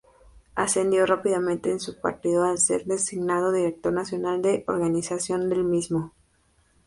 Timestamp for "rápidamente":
1.05-1.69